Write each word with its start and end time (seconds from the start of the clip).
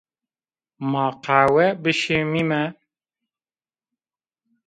Ma 0.91 1.05
qewe 1.23 1.65
bişimîme 1.83 2.63